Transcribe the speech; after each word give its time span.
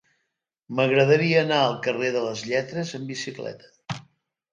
M'agradaria 0.77 1.43
anar 1.45 1.59
al 1.65 1.75
carrer 1.87 2.09
de 2.15 2.23
les 2.29 2.41
Lletres 2.53 2.95
amb 3.01 3.13
bicicleta. 3.13 3.99